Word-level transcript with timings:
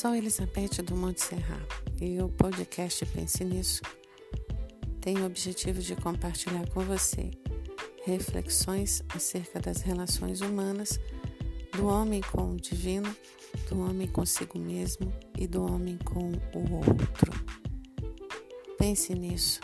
sou 0.00 0.14
Elizabeth 0.14 0.82
do 0.82 0.96
Monte 0.96 1.20
Serra 1.20 1.60
e 2.00 2.22
o 2.22 2.30
podcast 2.30 3.04
Pense 3.04 3.44
Nisso 3.44 3.82
tem 4.98 5.18
o 5.18 5.26
objetivo 5.26 5.82
de 5.82 5.94
compartilhar 5.94 6.66
com 6.70 6.80
você 6.80 7.30
reflexões 8.06 9.04
acerca 9.10 9.60
das 9.60 9.82
relações 9.82 10.40
humanas, 10.40 10.98
do 11.76 11.86
homem 11.86 12.22
com 12.32 12.52
o 12.52 12.56
divino, 12.56 13.14
do 13.68 13.78
homem 13.78 14.08
consigo 14.08 14.58
mesmo 14.58 15.12
e 15.38 15.46
do 15.46 15.66
homem 15.66 15.98
com 15.98 16.32
o 16.54 16.76
outro. 16.76 17.32
Pense 18.78 19.14
nisso. 19.14 19.60